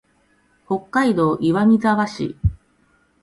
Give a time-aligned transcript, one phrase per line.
[0.65, 2.35] 北海道岩見沢市